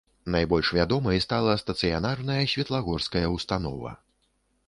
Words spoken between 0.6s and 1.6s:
вядомай стала